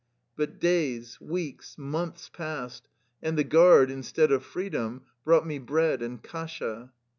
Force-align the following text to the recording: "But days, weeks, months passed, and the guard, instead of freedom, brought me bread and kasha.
"But 0.35 0.59
days, 0.59 1.21
weeks, 1.21 1.77
months 1.77 2.27
passed, 2.27 2.87
and 3.21 3.37
the 3.37 3.43
guard, 3.43 3.91
instead 3.91 4.31
of 4.31 4.43
freedom, 4.43 5.03
brought 5.23 5.45
me 5.45 5.59
bread 5.59 6.01
and 6.01 6.23
kasha. 6.23 6.91